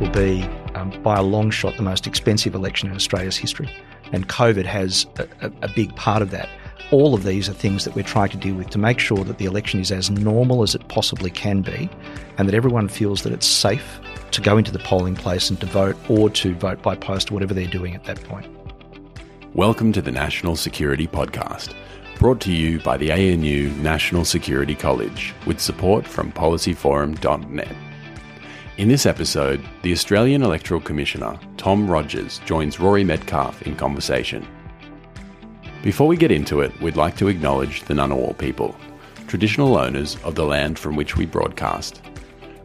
[0.00, 0.42] Will be,
[0.74, 3.70] um, by a long shot, the most expensive election in Australia's history.
[4.12, 6.48] And COVID has a, a, a big part of that.
[6.90, 9.38] All of these are things that we're trying to deal with to make sure that
[9.38, 11.88] the election is as normal as it possibly can be
[12.38, 14.00] and that everyone feels that it's safe
[14.32, 17.54] to go into the polling place and to vote or to vote by post, whatever
[17.54, 18.46] they're doing at that point.
[19.54, 21.74] Welcome to the National Security Podcast,
[22.18, 27.89] brought to you by the ANU National Security College with support from policyforum.net.
[28.80, 34.48] In this episode, the Australian Electoral Commissioner, Tom Rogers, joins Rory Medcalf in conversation.
[35.82, 38.74] Before we get into it, we'd like to acknowledge the Ngunnawal people,
[39.26, 42.00] traditional owners of the land from which we broadcast.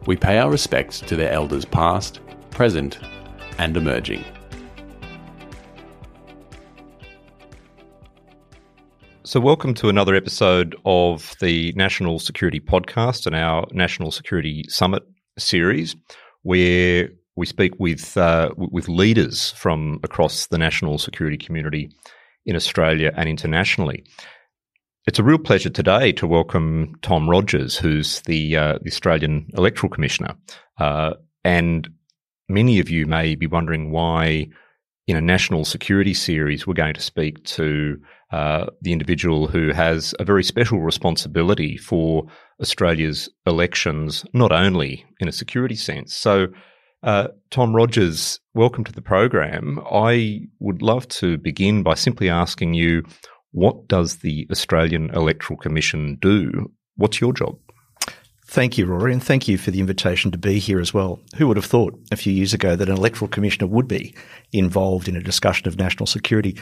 [0.06, 2.98] We pay our respects to their elders past, present,
[3.58, 4.24] and emerging.
[9.24, 15.02] So, welcome to another episode of the National Security Podcast and our National Security Summit
[15.38, 15.96] series,
[16.42, 21.90] where we speak with uh, with leaders from across the national security community
[22.46, 24.04] in Australia and internationally.
[25.06, 29.88] It's a real pleasure today to welcome Tom Rogers, who's the, uh, the Australian Electoral
[29.88, 30.34] Commissioner.
[30.80, 31.12] Uh,
[31.44, 31.88] and
[32.48, 34.48] many of you may be wondering why,
[35.06, 38.00] in a national security series, we're going to speak to
[38.32, 42.26] uh, the individual who has a very special responsibility for
[42.60, 46.14] Australia's elections, not only in a security sense.
[46.14, 46.48] So,
[47.02, 49.80] uh, Tom Rogers, welcome to the program.
[49.90, 53.02] I would love to begin by simply asking you
[53.52, 56.70] what does the Australian Electoral Commission do?
[56.96, 57.58] What's your job?
[58.48, 61.20] Thank you, Rory, and thank you for the invitation to be here as well.
[61.36, 64.14] Who would have thought a few years ago that an electoral commissioner would be
[64.52, 66.56] involved in a discussion of national security?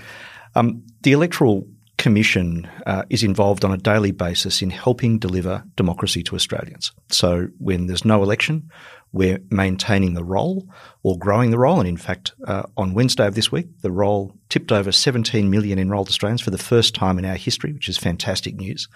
[0.55, 1.69] Um, the Electoral
[2.05, 6.93] Commission uh, is involved on a daily basis in helping deliver democracy to Australians.
[7.09, 8.69] So when there's no election,
[9.13, 10.69] we're maintaining the roll
[11.03, 11.79] or growing the roll.
[11.79, 15.79] And in fact, uh, on Wednesday of this week, the roll tipped over 17 million
[15.79, 18.87] enrolled Australians for the first time in our history, which is fantastic news.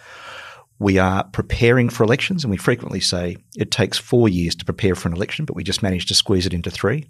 [0.79, 4.95] We are preparing for elections, and we frequently say it takes four years to prepare
[4.95, 7.09] for an election, but we just managed to squeeze it into three.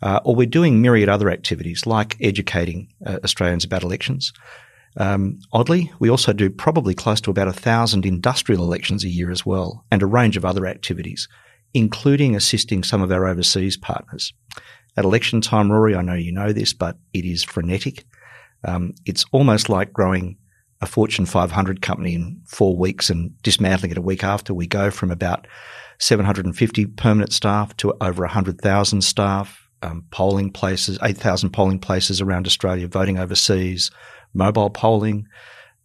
[0.00, 4.32] Uh, or we're doing myriad other activities like educating uh, Australians about elections.
[4.96, 9.30] Um, oddly, we also do probably close to about a thousand industrial elections a year
[9.30, 11.28] as well, and a range of other activities,
[11.72, 14.32] including assisting some of our overseas partners.
[14.96, 18.04] At election time, Rory, I know you know this, but it is frenetic.
[18.62, 20.36] Um, it's almost like growing
[20.80, 24.54] a Fortune 500 company in four weeks and dismantling it a week after.
[24.54, 25.46] We go from about
[25.98, 32.86] 750 permanent staff to over 100,000 staff, um, polling places, 8,000 polling places around Australia,
[32.86, 33.90] voting overseas,
[34.34, 35.26] mobile polling,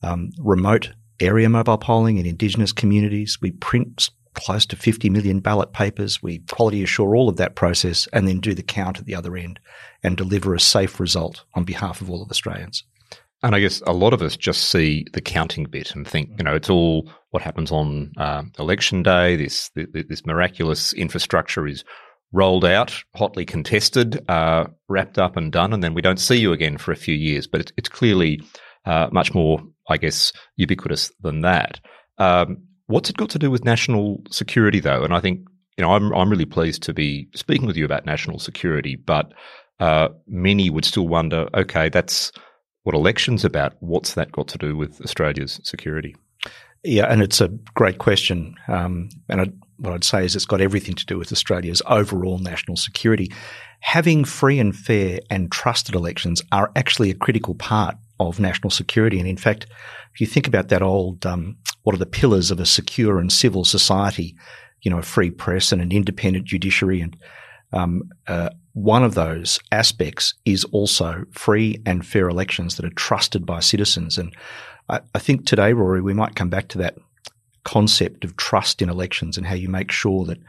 [0.04, 3.38] um, remote area mobile polling in Indigenous communities.
[3.42, 6.22] We print close to 50 million ballot papers.
[6.22, 9.36] We quality assure all of that process and then do the count at the other
[9.36, 9.60] end
[10.04, 12.84] and deliver a safe result on behalf of all of Australians.
[13.42, 16.44] And I guess a lot of us just see the counting bit and think, you
[16.44, 19.38] know, it's all what happens on uh, election day.
[19.38, 21.86] This this miraculous infrastructure is
[22.32, 26.52] rolled out, hotly contested, uh, wrapped up and done, and then we don't see you
[26.52, 27.48] again for a few years.
[27.48, 28.42] But it's, it's clearly
[28.86, 31.80] uh, much more, I guess, ubiquitous than that.
[32.18, 35.04] Um, what's it got to do with national security, though?
[35.04, 35.42] And I think
[35.78, 39.34] you know I'm I'm really pleased to be speaking with you about national security, but
[39.80, 42.32] uh, many would still wonder, okay, that's
[42.84, 43.76] what elections about.
[43.80, 46.16] What's that got to do with Australia's security?
[46.84, 48.56] Yeah, and it's a great question.
[48.68, 52.40] Um, and I, what I'd say is it's got everything to do with Australia's overall
[52.40, 53.32] national security.
[53.82, 59.20] Having free and fair and trusted elections are actually a critical part of national security.
[59.20, 59.66] And in fact,
[60.14, 63.32] if you think about that old, um, what are the pillars of a secure and
[63.32, 64.36] civil society?
[64.82, 67.16] You know, a free press and an independent judiciary and
[67.72, 73.46] um, uh, one of those aspects is also free and fair elections that are trusted
[73.46, 74.18] by citizens.
[74.18, 74.36] And
[74.88, 76.96] I, I think today, Rory, we might come back to that
[77.64, 80.40] concept of trust in elections and how you make sure that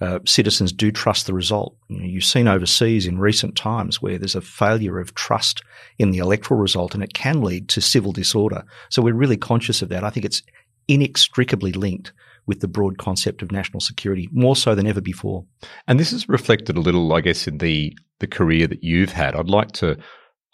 [0.00, 1.76] uh, citizens do trust the result.
[1.88, 5.62] You know, you've seen overseas in recent times where there's a failure of trust
[5.98, 8.64] in the electoral result and it can lead to civil disorder.
[8.88, 10.04] So we're really conscious of that.
[10.04, 10.42] I think it's
[10.88, 12.12] inextricably linked
[12.46, 15.44] with the broad concept of national security, more so than ever before.
[15.86, 19.34] And this is reflected a little, I guess, in the the career that you've had.
[19.34, 19.96] I'd like to,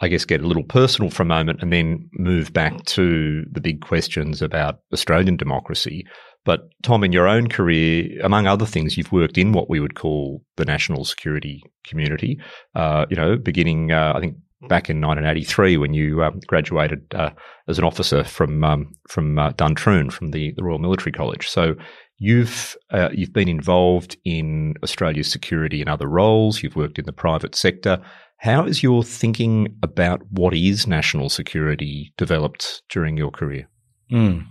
[0.00, 3.60] I guess, get a little personal for a moment and then move back to the
[3.60, 6.06] big questions about Australian democracy.
[6.44, 9.96] But Tom, in your own career, among other things, you've worked in what we would
[9.96, 12.38] call the national security community.
[12.74, 14.36] Uh, you know, beginning, uh, I think,
[14.68, 17.30] back in 1983 when you um, graduated uh,
[17.68, 21.48] as an officer from um, from uh, Duntroon from the, the, Royal Military College.
[21.48, 21.74] So
[22.18, 26.62] you've uh, you've been involved in Australia's security in other roles.
[26.62, 28.00] You've worked in the private sector.
[28.38, 33.68] How is your thinking about what is national security developed during your career?
[34.10, 34.46] Mm.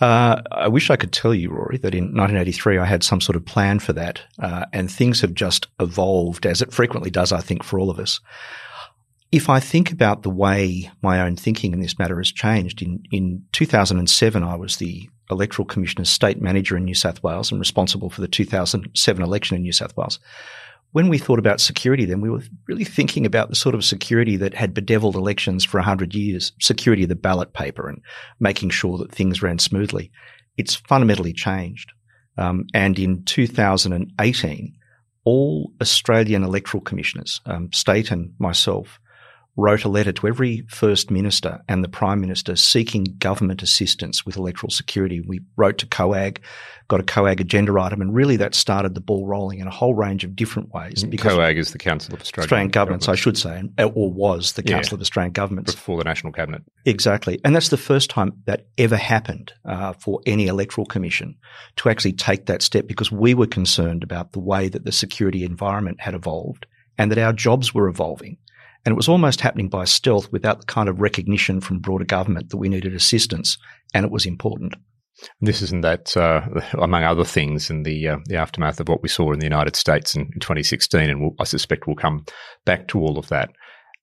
[0.00, 3.36] Uh, I wish I could tell you, Rory, that in 1983 I had some sort
[3.36, 7.40] of plan for that, uh, and things have just evolved as it frequently does, I
[7.40, 8.20] think, for all of us.
[9.30, 13.02] If I think about the way my own thinking in this matter has changed, in,
[13.10, 18.10] in 2007 I was the Electoral Commissioner's State Manager in New South Wales and responsible
[18.10, 20.18] for the 2007 election in New South Wales
[20.94, 24.36] when we thought about security, then we were really thinking about the sort of security
[24.36, 28.00] that had bedeviled elections for 100 years security of the ballot paper and
[28.38, 30.12] making sure that things ran smoothly.
[30.56, 31.90] It's fundamentally changed.
[32.38, 34.72] Um, and in 2018,
[35.24, 39.00] all Australian electoral commissioners, um, state and myself,
[39.56, 44.36] wrote a letter to every First Minister and the Prime Minister seeking government assistance with
[44.36, 45.20] electoral security.
[45.20, 46.38] We wrote to COAG,
[46.88, 49.94] got a COAG agenda item, and really that started the ball rolling in a whole
[49.94, 51.04] range of different ways.
[51.04, 54.62] Because COAG is the Council of Australian, Australian Governments, I should say, or was the
[54.62, 55.72] Council yeah, of Australian Governments.
[55.72, 56.62] Before the National Cabinet.
[56.84, 57.40] Exactly.
[57.44, 61.36] And that's the first time that ever happened uh, for any electoral commission
[61.76, 65.44] to actually take that step because we were concerned about the way that the security
[65.44, 66.66] environment had evolved
[66.98, 68.36] and that our jobs were evolving.
[68.84, 72.50] And it was almost happening by stealth without the kind of recognition from broader government
[72.50, 73.56] that we needed assistance
[73.94, 74.74] and it was important.
[75.40, 76.42] This isn't that, uh,
[76.74, 79.76] among other things, in the uh, the aftermath of what we saw in the United
[79.76, 82.24] States in 2016, and we'll, I suspect we'll come
[82.64, 83.50] back to all of that.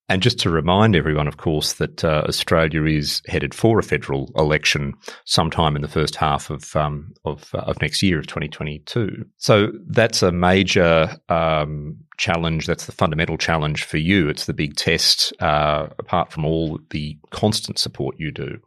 [0.09, 4.29] And just to remind everyone, of course, that uh, Australia is headed for a federal
[4.35, 4.93] election
[5.25, 9.25] sometime in the first half of um, of, uh, of, next year of 2022.
[9.37, 12.65] So that's a major um, challenge.
[12.65, 14.27] That's the fundamental challenge for you.
[14.27, 18.57] It's the big test, uh, apart from all the constant support you do.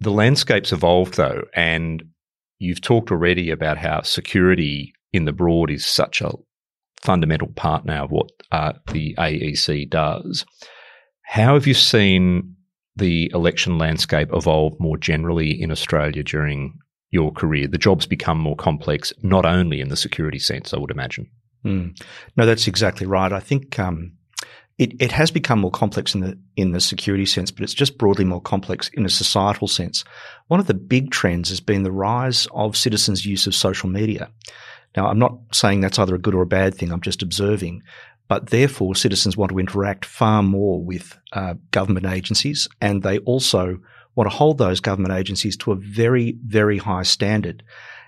[0.00, 2.02] The landscape's evolved though, and
[2.58, 6.32] you've talked already about how security in the broad is such a
[7.04, 10.44] fundamental part now of what uh, the AEC does.
[11.22, 12.56] How have you seen
[12.96, 16.78] the election landscape evolve more generally in Australia during
[17.10, 17.68] your career?
[17.68, 21.28] The jobs become more complex, not only in the security sense, I would imagine.
[21.64, 21.98] Mm.
[22.36, 23.32] No, that's exactly right.
[23.32, 24.12] I think um,
[24.78, 27.98] it, it has become more complex in the in the security sense, but it's just
[27.98, 30.04] broadly more complex in a societal sense.
[30.48, 34.30] One of the big trends has been the rise of citizens' use of social media.
[34.96, 36.92] Now, I'm not saying that's either a good or a bad thing.
[36.92, 37.82] I'm just observing.
[38.28, 43.78] But therefore, citizens want to interact far more with uh, government agencies, and they also
[44.14, 47.62] want to hold those government agencies to a very, very high standard.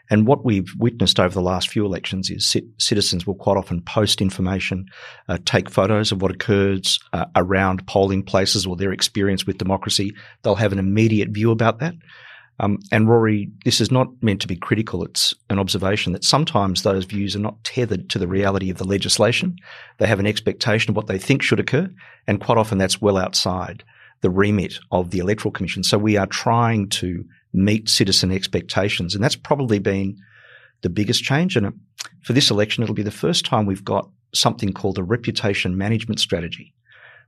[0.09, 4.21] And what we've witnessed over the last few elections is citizens will quite often post
[4.21, 4.87] information,
[5.29, 10.15] uh, take photos of what occurs uh, around polling places or their experience with democracy.
[10.43, 11.95] They'll have an immediate view about that.
[12.59, 15.05] Um, and Rory, this is not meant to be critical.
[15.05, 18.87] It's an observation that sometimes those views are not tethered to the reality of the
[18.87, 19.57] legislation.
[19.99, 21.91] They have an expectation of what they think should occur,
[22.27, 23.85] and quite often that's well outside
[24.23, 25.83] the remit of the Electoral Commission.
[25.83, 30.17] So we are trying to meet citizen expectations, and that's probably been
[30.83, 31.57] the biggest change.
[31.57, 31.73] And uh,
[32.23, 36.21] for this election, it'll be the first time we've got something called a reputation management
[36.21, 36.75] strategy,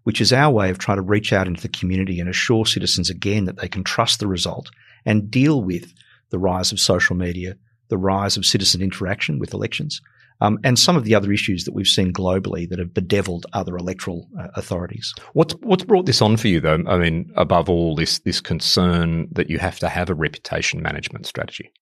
[0.04, 3.10] which is our way of trying to reach out into the community and assure citizens
[3.10, 4.70] again that they can trust the result
[5.08, 5.94] and deal with
[6.30, 7.56] the rise of social media,
[7.88, 10.00] the rise of citizen interaction with elections,
[10.42, 13.76] um, and some of the other issues that we've seen globally that have bedeviled other
[13.76, 15.14] electoral uh, authorities.
[15.32, 16.84] What's what's brought this on for you, though?
[16.86, 21.26] I mean, above all, this this concern that you have to have a reputation management
[21.26, 21.72] strategy.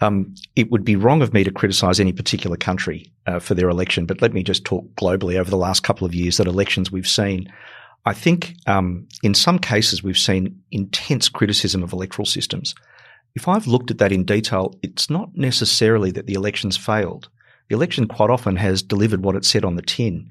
[0.00, 3.68] Um, it would be wrong of me to criticise any particular country uh, for their
[3.68, 5.36] election, but let me just talk globally.
[5.38, 7.50] Over the last couple of years, that elections we've seen
[8.06, 12.74] I think um, in some cases we've seen intense criticism of electoral systems.
[13.34, 17.28] If I've looked at that in detail, it's not necessarily that the elections failed.
[17.68, 20.28] The election quite often has delivered what it said on the tin.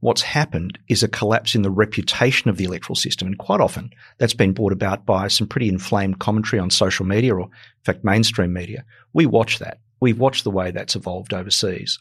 [0.00, 3.90] What's happened is a collapse in the reputation of the electoral system, and quite often
[4.18, 8.04] that's been brought about by some pretty inflamed commentary on social media or, in fact,
[8.04, 8.84] mainstream media.
[9.12, 9.78] We watch that.
[10.00, 11.98] we've watched the way that's evolved overseas.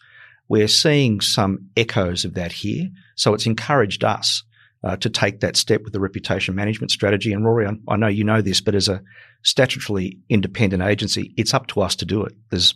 [0.49, 2.89] We're seeing some echoes of that here.
[3.15, 4.43] So it's encouraged us
[4.83, 7.33] uh, to take that step with the reputation management strategy.
[7.33, 9.01] And Rory, I, I know you know this, but as a
[9.45, 12.33] statutorily independent agency, it's up to us to do it.
[12.49, 12.73] There's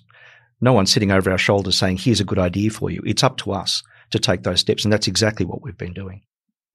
[0.61, 3.01] no one sitting over our shoulders saying, here's a good idea for you.
[3.05, 4.83] It's up to us to take those steps.
[4.83, 6.21] And that's exactly what we've been doing.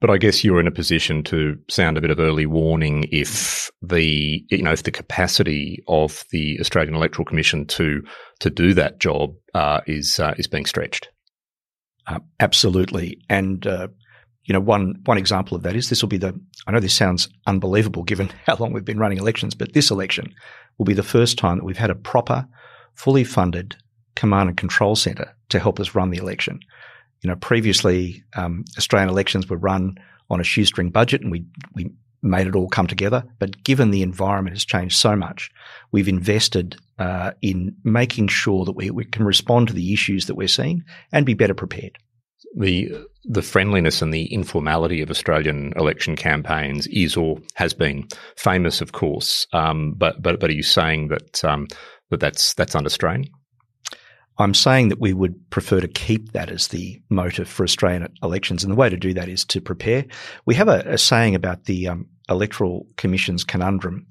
[0.00, 3.70] But I guess you're in a position to sound a bit of early warning if
[3.82, 8.02] the you know if the capacity of the Australian Electoral Commission to
[8.38, 11.10] to do that job uh, is uh, is being stretched.
[12.06, 13.88] Uh, absolutely, and uh,
[14.50, 16.34] you know one one example of that is this will be the
[16.66, 20.34] I know this sounds unbelievable given how long we've been running elections, but this election
[20.76, 22.48] will be the first time that we've had a proper,
[22.94, 23.76] fully funded
[24.16, 26.58] command and control centre to help us run the election.
[27.22, 29.96] You know, previously um, Australian elections were run
[30.30, 31.44] on a shoestring budget, and we
[31.76, 33.22] we made it all come together.
[33.38, 35.48] But given the environment has changed so much,
[35.92, 40.34] we've invested uh, in making sure that we, we can respond to the issues that
[40.34, 41.98] we're seeing and be better prepared.
[42.56, 42.92] The
[43.24, 48.92] the friendliness and the informality of Australian election campaigns is or has been famous, of
[48.92, 49.46] course.
[49.52, 51.68] Um, but but but are you saying that um,
[52.10, 53.30] that that's that's under strain?
[54.38, 58.64] I'm saying that we would prefer to keep that as the motive for Australian elections.
[58.64, 60.06] And the way to do that is to prepare.
[60.46, 64.06] We have a, a saying about the um, Electoral Commission's conundrum.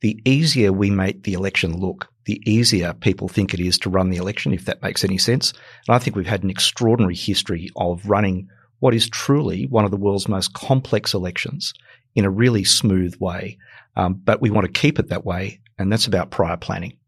[0.00, 4.10] The easier we make the election look, the easier people think it is to run
[4.10, 5.52] the election, if that makes any sense.
[5.86, 8.48] And I think we've had an extraordinary history of running
[8.80, 11.72] what is truly one of the world's most complex elections
[12.14, 13.58] in a really smooth way.
[13.96, 16.98] Um, but we want to keep it that way, and that's about prior planning.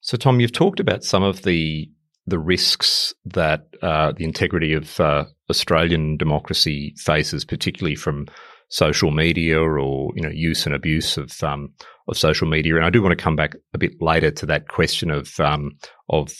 [0.00, 1.90] So, Tom, you've talked about some of the
[2.26, 8.26] the risks that uh, the integrity of uh, Australian democracy faces, particularly from
[8.70, 11.72] social media or you know use and abuse of um,
[12.08, 12.76] of social media.
[12.76, 15.72] And I do want to come back a bit later to that question of um,
[16.08, 16.32] of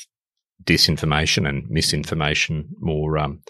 [0.65, 3.41] disinformation and misinformation more um,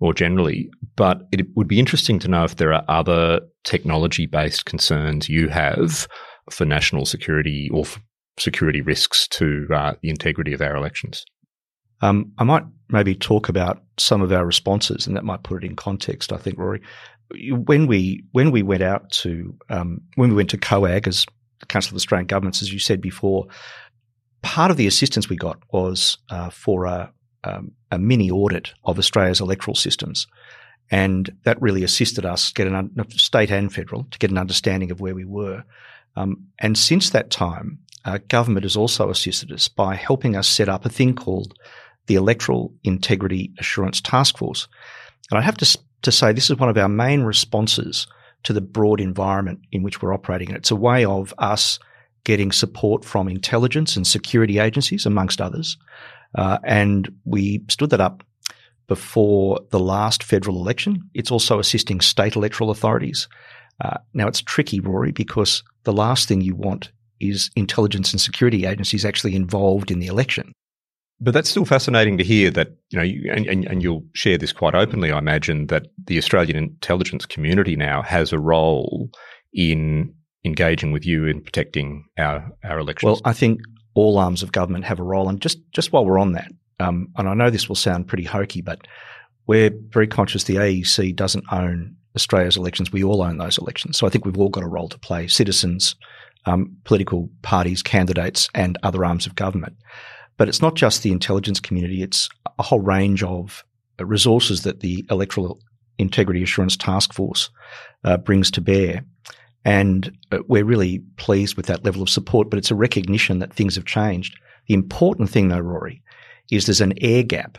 [0.00, 0.68] more generally.
[0.96, 5.48] But it would be interesting to know if there are other technology based concerns you
[5.48, 6.08] have
[6.50, 7.84] for national security or
[8.38, 11.24] security risks to uh, the integrity of our elections.
[12.02, 15.66] Um, I might maybe talk about some of our responses, and that might put it
[15.66, 16.32] in context.
[16.32, 16.82] I think, Rory,
[17.50, 21.26] when we when we went out to um, when we went to COAG as
[21.60, 23.46] the Council of Australian Governments, as you said before,
[24.42, 27.12] part of the assistance we got was uh, for a,
[27.44, 30.26] um, a mini audit of Australia's electoral systems,
[30.90, 35.00] and that really assisted us get an state and federal to get an understanding of
[35.00, 35.64] where we were.
[36.16, 40.68] Um, and since that time, uh, government has also assisted us by helping us set
[40.68, 41.54] up a thing called
[42.06, 44.68] the Electoral Integrity Assurance Task Force.
[45.30, 48.06] And I have to, to say this is one of our main responses
[48.44, 50.48] to the broad environment in which we're operating.
[50.48, 51.78] And it's a way of us
[52.24, 55.76] getting support from intelligence and security agencies, amongst others.
[56.34, 58.22] Uh, and we stood that up
[58.88, 61.08] before the last federal election.
[61.14, 63.28] It's also assisting state electoral authorities.
[63.80, 68.66] Uh, now, it's tricky, Rory, because the last thing you want is intelligence and security
[68.66, 70.52] agencies actually involved in the election.
[71.22, 74.36] But that's still fascinating to hear that, you know, you, and, and, and you'll share
[74.36, 79.08] this quite openly, I imagine, that the Australian intelligence community now has a role
[79.52, 80.12] in
[80.44, 83.06] engaging with you in protecting our, our elections.
[83.06, 83.60] Well, I think
[83.94, 85.28] all arms of government have a role.
[85.28, 86.50] And just, just while we're on that,
[86.80, 88.88] um, and I know this will sound pretty hokey, but
[89.46, 92.92] we're very conscious the AEC doesn't own Australia's elections.
[92.92, 93.96] We all own those elections.
[93.96, 95.94] So I think we've all got a role to play citizens,
[96.46, 99.76] um, political parties, candidates, and other arms of government.
[100.36, 103.64] But it's not just the intelligence community, it's a whole range of
[103.98, 105.60] resources that the Electoral
[105.98, 107.50] Integrity Assurance Task Force
[108.04, 109.04] uh, brings to bear.
[109.64, 113.52] And uh, we're really pleased with that level of support, but it's a recognition that
[113.52, 114.38] things have changed.
[114.66, 116.02] The important thing, though, Rory,
[116.50, 117.58] is there's an air gap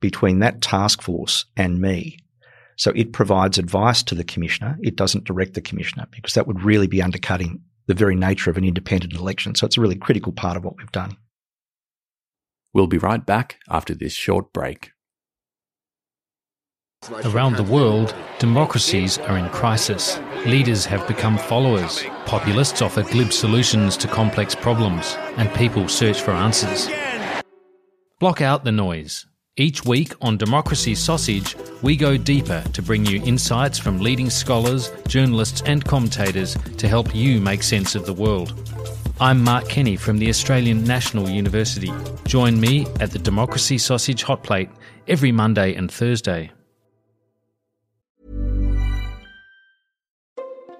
[0.00, 2.18] between that task force and me.
[2.76, 4.78] So it provides advice to the commissioner.
[4.80, 8.56] It doesn't direct the commissioner because that would really be undercutting the very nature of
[8.56, 9.54] an independent election.
[9.54, 11.16] So it's a really critical part of what we've done.
[12.72, 14.92] We'll be right back after this short break.
[17.24, 20.20] Around the world, democracies are in crisis.
[20.44, 22.04] Leaders have become followers.
[22.26, 26.88] Populists offer glib solutions to complex problems, and people search for answers.
[28.18, 29.26] Block out the noise.
[29.56, 34.92] Each week on Democracy Sausage, we go deeper to bring you insights from leading scholars,
[35.08, 38.52] journalists, and commentators to help you make sense of the world.
[39.22, 41.92] I'm Mark Kenny from the Australian National University.
[42.26, 44.70] Join me at the Democracy Sausage Hot Plate
[45.08, 46.50] every Monday and Thursday.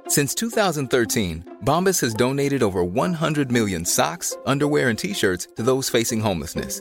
[0.08, 5.90] Since 2013, Bombas has donated over 100 million socks, underwear, and t shirts to those
[5.90, 6.80] facing homelessness.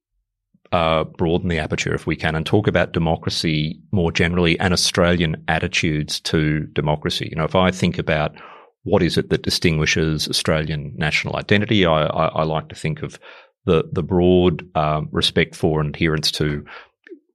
[0.71, 5.43] uh, broaden the aperture if we can and talk about democracy more generally and Australian
[5.47, 7.27] attitudes to democracy.
[7.29, 8.35] You know, if I think about
[8.83, 13.19] what is it that distinguishes Australian national identity, I, I, I like to think of
[13.65, 16.65] the the broad um, respect for and adherence to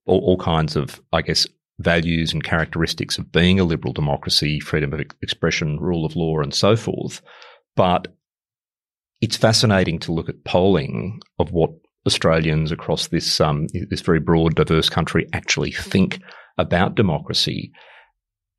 [0.06, 1.46] all, all, kinds of, I guess,
[1.78, 6.54] values and characteristics of being a liberal democracy, freedom of expression, rule of law, and
[6.54, 7.20] so forth.
[7.76, 8.08] But
[9.20, 11.70] it's fascinating to look at polling of what
[12.06, 16.20] Australians across this um, this very broad, diverse country actually think
[16.58, 17.72] about democracy.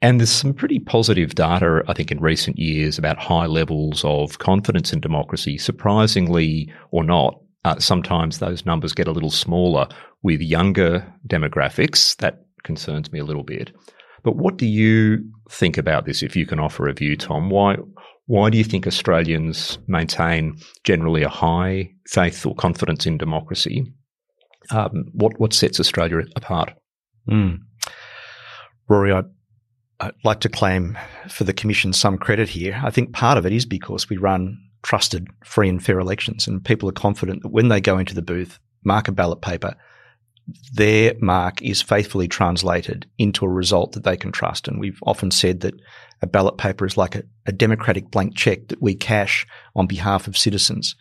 [0.02, 4.38] And there's some pretty positive data, I think, in recent years about high levels of
[4.38, 5.58] confidence in democracy.
[5.58, 9.88] Surprisingly or not, uh, sometimes those numbers get a little smaller
[10.22, 12.16] with younger demographics.
[12.18, 13.72] That concerns me a little bit.
[14.24, 16.22] But what do you think about this?
[16.22, 17.78] If you can offer a view, Tom, why
[18.28, 23.92] why do you think Australians maintain generally a high faith or confidence in democracy?
[24.70, 26.74] Um, what what sets Australia apart?
[27.30, 27.60] Mm.
[28.90, 29.24] Rory, I,
[30.02, 30.98] I'd like to claim
[31.30, 32.80] for the Commission some credit here.
[32.84, 36.64] I think part of it is because we run trusted, free and fair elections, and
[36.64, 39.76] people are confident that when they go into the booth, mark a ballot paper,
[40.74, 44.68] their mark is faithfully translated into a result that they can trust.
[44.68, 45.74] And we've often said that
[46.22, 50.28] a ballot paper is like a, a democratic blank check that we cash on behalf
[50.28, 50.96] of citizens.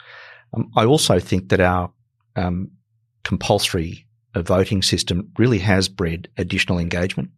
[0.55, 1.93] Um, I also think that our
[2.35, 2.71] um,
[3.25, 7.31] compulsory uh, voting system really has bred additional engagement.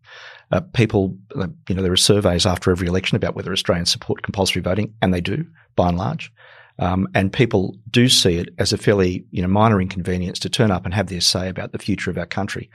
[0.51, 4.23] Uh, people, uh, you know, there are surveys after every election about whether Australians support
[4.23, 5.45] compulsory voting, and they do,
[5.77, 6.33] by and large.
[6.79, 10.71] Um, and people do see it as a fairly, you know, minor inconvenience to turn
[10.71, 12.71] up and have their say about the future of our country.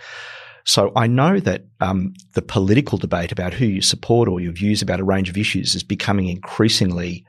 [0.66, 4.82] So I know that um, the political debate about who you support or your views
[4.82, 7.26] about a range of issues is becoming increasingly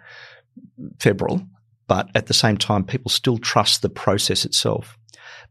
[1.00, 1.46] febrile,
[1.88, 4.96] but at the same time, people still trust the process itself.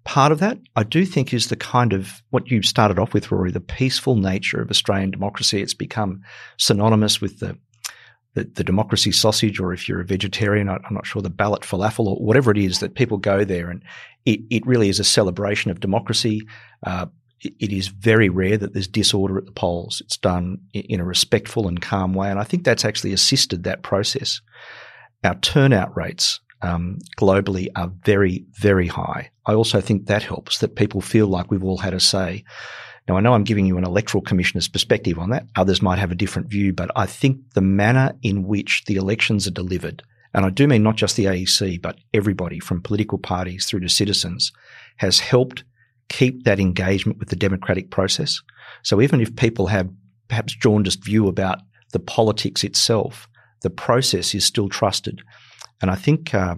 [0.05, 3.31] Part of that, I do think, is the kind of what you started off with,
[3.31, 5.61] Rory, the peaceful nature of Australian democracy.
[5.61, 6.21] It's become
[6.57, 7.57] synonymous with the
[8.35, 12.07] the, the, democracy sausage, or if you're a vegetarian, I'm not sure the ballot falafel
[12.07, 13.83] or whatever it is that people go there, and
[14.25, 16.41] it, it really is a celebration of democracy.
[16.83, 17.07] Uh,
[17.43, 20.01] it is very rare that there's disorder at the polls.
[20.05, 22.29] It's done in a respectful and calm way.
[22.29, 24.41] And I think that's actually assisted that process.
[25.23, 29.31] Our turnout rates um, globally are very, very high.
[29.45, 32.45] I also think that helps that people feel like we've all had a say.
[33.07, 35.45] Now, I know I'm giving you an electoral commissioner's perspective on that.
[35.55, 39.45] Others might have a different view, but I think the manner in which the elections
[39.45, 43.65] are delivered, and I do mean not just the AEC, but everybody from political parties
[43.65, 44.51] through to citizens,
[44.97, 45.63] has helped
[46.09, 48.41] keep that engagement with the democratic process.
[48.83, 49.89] So even if people have
[50.27, 51.59] perhaps jaundiced view about
[51.91, 53.27] the politics itself,
[53.61, 55.21] the process is still trusted.
[55.81, 56.55] And I think uh,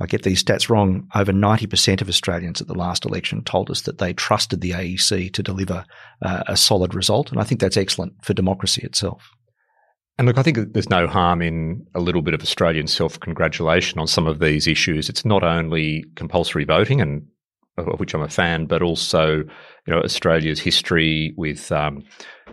[0.00, 1.06] I get these stats wrong.
[1.14, 5.32] Over 90% of Australians at the last election told us that they trusted the AEC
[5.34, 5.84] to deliver
[6.22, 7.30] uh, a solid result.
[7.30, 9.30] And I think that's excellent for democracy itself.
[10.18, 13.98] And look, I think there's no harm in a little bit of Australian self congratulation
[13.98, 15.08] on some of these issues.
[15.08, 17.22] It's not only compulsory voting, and
[17.78, 19.46] of which I'm a fan, but also you
[19.86, 22.04] know Australia's history with um,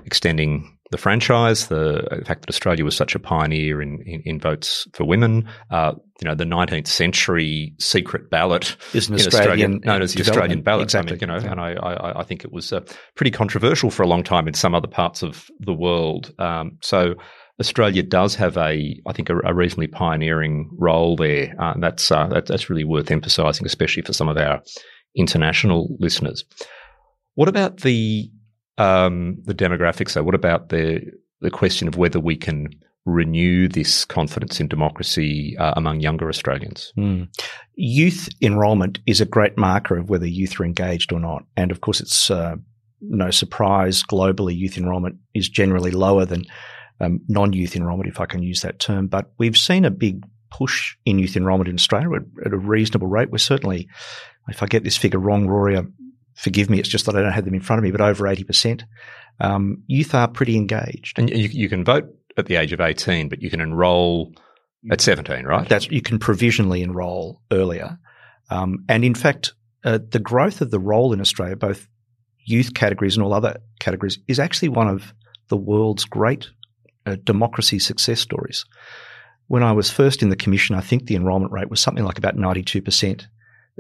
[0.05, 4.87] extending the franchise, the fact that Australia was such a pioneer in, in, in votes
[4.93, 10.13] for women, uh, you know, the 19th century secret ballot is an Australian, known as
[10.13, 10.83] the Australian ballot.
[10.83, 11.11] Exactly.
[11.11, 11.51] I mean, you know, yeah.
[11.51, 12.81] and I, I, I, think it was uh,
[13.15, 16.33] pretty controversial for a long time in some other parts of the world.
[16.39, 17.15] Um, so
[17.59, 21.53] Australia does have a, I think, a, a reasonably pioneering role there.
[21.59, 24.61] Uh, that's, uh, that, that's really worth emphasising, especially for some of our
[25.15, 26.45] international listeners.
[27.35, 28.31] What about the
[28.77, 30.13] um, the demographics?
[30.13, 31.01] Though, what about the
[31.41, 32.69] the question of whether we can
[33.05, 36.91] renew this confidence in democracy uh, among younger Australians?
[36.97, 37.29] Mm.
[37.75, 41.81] Youth enrolment is a great marker of whether youth are engaged or not, and of
[41.81, 42.55] course, it's uh,
[43.01, 46.43] no surprise globally youth enrolment is generally lower than
[46.99, 49.07] um, non-youth enrolment, if I can use that term.
[49.07, 53.07] But we've seen a big push in youth enrolment in Australia at, at a reasonable
[53.07, 53.29] rate.
[53.29, 53.87] We're certainly
[54.47, 55.77] if I get this figure wrong, Rory,
[56.37, 56.79] forgive me.
[56.79, 58.83] It's just that I don't have them in front of me, but over 80%.
[59.39, 61.17] Um, youth are pretty engaged.
[61.19, 62.05] And you, you, can vote
[62.37, 64.33] at the age of 18, but you can enroll
[64.89, 65.67] At 17, right?
[65.67, 67.97] That's you can provisionally enrol earlier.
[68.49, 71.87] Um, and in fact, uh, the growth of the roll in Australia, both
[72.45, 75.13] youth categories and all other categories, is actually one of
[75.49, 76.49] the world's great
[77.05, 78.63] uh, democracy success stories.
[79.47, 82.17] When I was first in the commission, I think the enrolment rate was something like
[82.17, 83.25] about 92%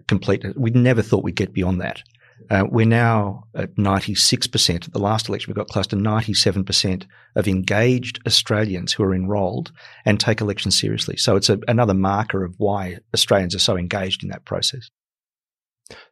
[0.07, 0.43] complete.
[0.55, 2.03] We never thought we'd get beyond that.
[2.49, 4.87] Uh, we're now at 96%.
[4.87, 9.71] At the last election, we got close to 97% of engaged Australians who are enrolled
[10.05, 11.17] and take elections seriously.
[11.17, 14.89] So it's a, another marker of why Australians are so engaged in that process.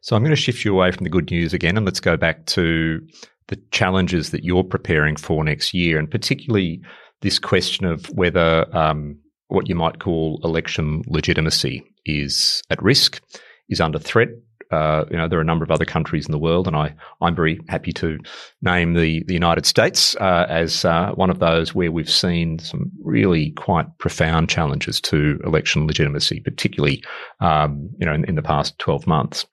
[0.00, 2.16] So I'm going to shift you away from the good news again and let's go
[2.16, 3.00] back to
[3.48, 6.80] the challenges that you're preparing for next year, and particularly
[7.22, 13.20] this question of whether um, what you might call election legitimacy is at risk,
[13.68, 14.28] is under threat.
[14.70, 16.94] Uh, you know, there are a number of other countries in the world, and I,
[17.20, 18.18] I'm very happy to
[18.62, 22.90] name the, the United States uh, as uh, one of those where we've seen some
[23.02, 27.02] really quite profound challenges to election legitimacy, particularly,
[27.40, 29.46] um, you know, in, in the past 12 months.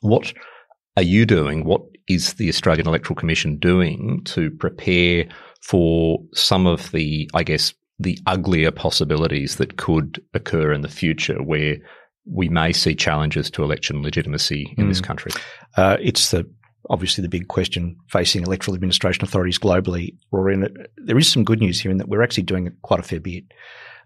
[0.00, 0.32] What
[0.96, 1.64] are you doing?
[1.64, 5.26] What is the Australian Electoral Commission doing to prepare
[5.62, 11.42] for some of the, I guess, the uglier possibilities that could occur in the future
[11.42, 11.76] where
[12.26, 14.88] we may see challenges to election legitimacy in mm.
[14.88, 15.32] this country?
[15.76, 16.48] Uh, it's the
[16.88, 20.16] obviously the big question facing electoral administration authorities globally.
[20.30, 23.04] Rory, and there is some good news here in that we're actually doing quite a
[23.04, 23.44] fair bit.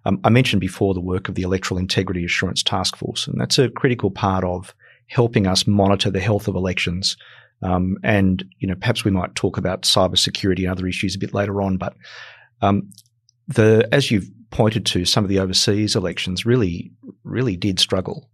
[0.05, 3.59] Um, I mentioned before the work of the Electoral Integrity Assurance Task Force, and that's
[3.59, 4.75] a critical part of
[5.07, 7.17] helping us monitor the health of elections.
[7.63, 11.33] Um, and you know, perhaps we might talk about cybersecurity and other issues a bit
[11.33, 11.79] later on.
[11.79, 11.95] But
[12.61, 12.91] um,
[13.49, 16.93] the as you've pointed to, some of the overseas elections really,
[17.25, 18.31] really did struggle.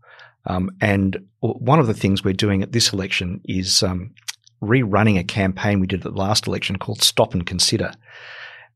[0.47, 4.15] Um, and one of the things we're doing at this election is um,
[4.63, 7.93] rerunning a campaign we did at the last election called Stop and Consider.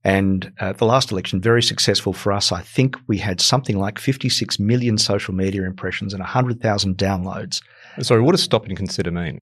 [0.03, 2.51] And uh, the last election, very successful for us.
[2.51, 7.61] I think we had something like 56 million social media impressions and 100,000 downloads.
[8.01, 9.39] Sorry, what does stop and consider mean?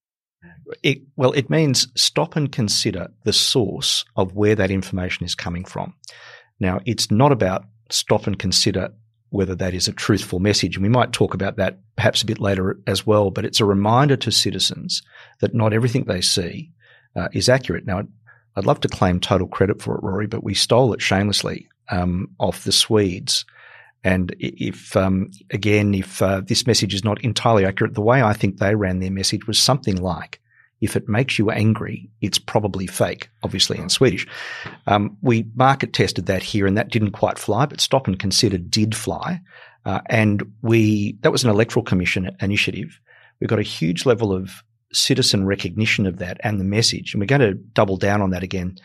[0.82, 5.64] It, well, it means stop and consider the source of where that information is coming
[5.64, 5.94] from.
[6.60, 8.90] Now, it's not about stop and consider
[9.30, 10.76] whether that is a truthful message.
[10.76, 13.64] And we might talk about that perhaps a bit later as well, but it's a
[13.64, 15.02] reminder to citizens
[15.40, 16.70] that not everything they see
[17.16, 17.86] uh, is accurate.
[17.86, 18.02] Now,
[18.56, 22.28] I'd love to claim total credit for it, Rory, but we stole it shamelessly um,
[22.38, 23.46] off the Swedes.
[24.04, 28.34] And if, um, again, if uh, this message is not entirely accurate, the way I
[28.34, 30.40] think they ran their message was something like,
[30.82, 34.26] if it makes you angry, it's probably fake, obviously in Swedish.
[34.88, 38.58] Um, we market tested that here and that didn't quite fly, but Stop and Consider
[38.58, 39.40] did fly.
[39.86, 42.98] Uh, and we, that was an electoral commission initiative.
[43.40, 47.14] We got a huge level of citizen recognition of that and the message.
[47.14, 48.76] And we're going to double down on that again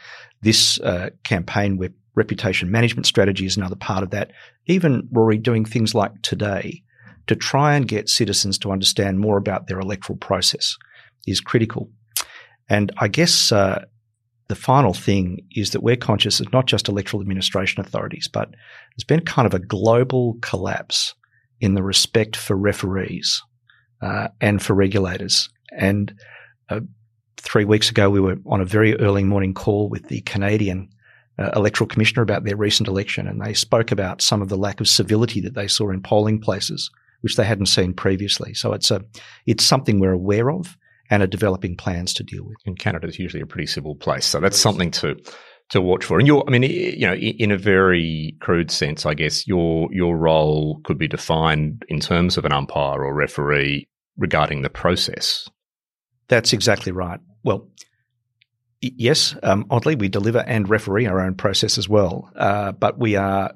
[0.43, 4.31] this uh, campaign where reputation management strategy is another part of that.
[4.67, 6.83] Even Rory doing things like today
[7.25, 10.77] to try and get citizens to understand more about their electoral process
[11.27, 11.89] is critical.
[12.69, 13.85] And I guess uh,
[14.47, 19.03] the final thing is that we're conscious of not just electoral administration authorities, but there's
[19.05, 21.13] been kind of a global collapse
[21.59, 23.41] in the respect for referees
[24.01, 25.49] uh, and for regulators.
[25.71, 26.13] And
[26.69, 26.81] uh,
[27.37, 30.89] three weeks ago, we were on a very early morning call with the Canadian
[31.39, 34.79] uh, electoral commissioner about their recent election, and they spoke about some of the lack
[34.79, 36.89] of civility that they saw in polling places,
[37.21, 38.53] which they hadn't seen previously.
[38.53, 39.03] So it's a
[39.45, 40.77] it's something we're aware of
[41.09, 42.57] and are developing plans to deal with.
[42.65, 45.15] And Canada is usually a pretty civil place, so that's something to
[45.69, 46.17] to watch for.
[46.17, 50.17] And you're, I mean, you know, in a very crude sense, I guess your your
[50.17, 55.49] role could be defined in terms of an umpire or referee regarding the process.
[56.27, 57.19] That's exactly right.
[57.43, 57.69] Well,
[58.81, 63.15] yes, um, oddly, we deliver and referee our own process as well, uh, but we
[63.15, 63.53] are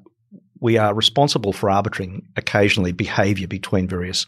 [0.60, 4.28] we are responsible for arbitrating occasionally behaviour between various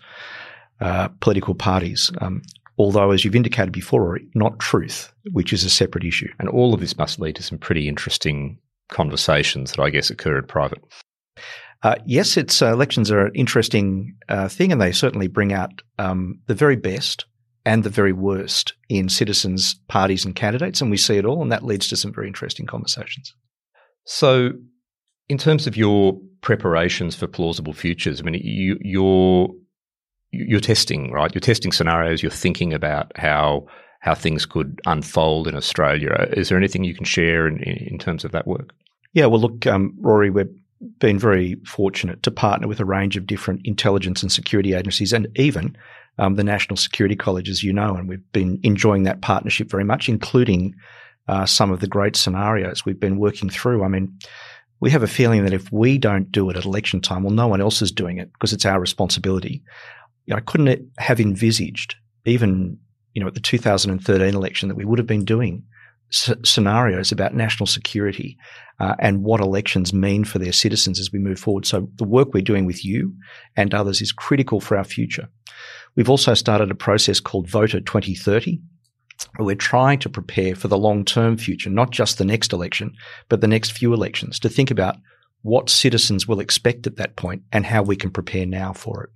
[0.81, 2.12] uh, political parties.
[2.19, 2.41] Um,
[2.77, 6.29] although, as you've indicated before, not truth, which is a separate issue.
[6.39, 8.57] And all of this must lead to some pretty interesting
[8.89, 10.83] conversations that I guess occur in private.
[11.83, 15.81] Uh, yes, it's uh, elections are an interesting uh, thing, and they certainly bring out
[15.99, 17.25] um, the very best
[17.65, 21.51] and the very worst in citizens, parties, and candidates, and we see it all, and
[21.51, 23.33] that leads to some very interesting conversations.
[24.05, 24.51] So,
[25.29, 29.49] in terms of your preparations for plausible futures, I mean, you, you're
[30.33, 31.33] you're testing, right?
[31.33, 32.21] You're testing scenarios.
[32.21, 33.67] You're thinking about how
[33.99, 36.27] how things could unfold in Australia.
[36.31, 38.73] Is there anything you can share in, in terms of that work?
[39.13, 40.53] Yeah, well, look, um, Rory, we've
[40.99, 45.27] been very fortunate to partner with a range of different intelligence and security agencies, and
[45.35, 45.77] even
[46.17, 49.85] um, the National Security College, as you know, and we've been enjoying that partnership very
[49.85, 50.75] much, including
[51.29, 53.83] uh, some of the great scenarios we've been working through.
[53.83, 54.19] I mean,
[54.81, 57.47] we have a feeling that if we don't do it at election time, well, no
[57.47, 59.63] one else is doing it because it's our responsibility.
[60.25, 62.77] You know, I couldn't have envisaged even,
[63.13, 65.63] you know, at the 2013 election that we would have been doing
[66.13, 68.38] s- scenarios about national security
[68.79, 71.65] uh, and what elections mean for their citizens as we move forward.
[71.65, 73.13] So the work we're doing with you
[73.55, 75.27] and others is critical for our future.
[75.95, 78.59] We've also started a process called Voter 2030.
[79.36, 82.93] Where we're trying to prepare for the long term future, not just the next election,
[83.29, 84.97] but the next few elections, to think about
[85.43, 89.09] what citizens will expect at that point and how we can prepare now for it.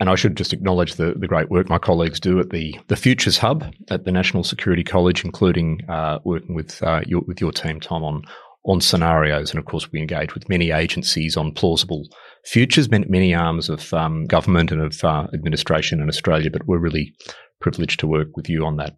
[0.00, 2.96] And I should just acknowledge the, the great work my colleagues do at the, the
[2.96, 7.52] Futures Hub at the National Security College, including uh, working with uh, your, with your
[7.52, 8.22] team, Tom, on
[8.66, 9.50] on scenarios.
[9.50, 12.08] And of course, we engage with many agencies on plausible
[12.44, 16.50] futures, many, arms of um, government and of uh, administration in Australia.
[16.50, 17.14] But we're really
[17.60, 18.94] privileged to work with you on that.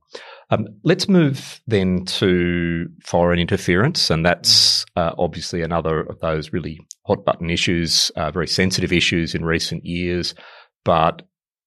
[0.50, 6.78] Um, let's move then to foreign interference, and that's uh, obviously another of those really
[7.04, 10.34] hot button issues, uh, very sensitive issues in recent years.
[10.86, 11.22] But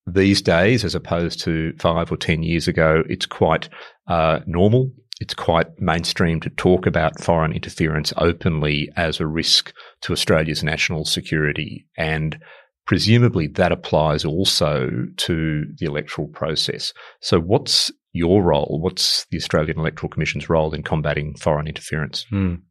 [0.08, 3.68] these days, as opposed to five or 10 years ago, it's quite
[4.08, 4.92] uh, normal.
[5.20, 11.04] It's quite mainstream to talk about foreign interference openly as a risk to Australia's national
[11.04, 11.86] security.
[11.98, 12.40] And
[12.86, 16.94] presumably that applies also to the electoral process.
[17.20, 18.80] So, what's your role?
[18.82, 22.26] What's the Australian Electoral Commission's role in combating foreign interference?
[22.32, 22.62] Mm.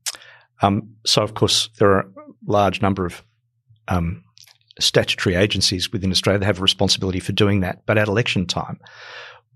[0.63, 2.07] Um, so, of course, there are a
[2.47, 3.23] large number of
[3.89, 4.25] um,
[4.81, 7.85] statutory agencies within Australia that have a responsibility for doing that.
[7.87, 8.79] But at election time,